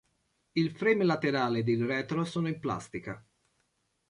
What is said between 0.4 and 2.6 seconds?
Il "frame" laterale ed il retro sono in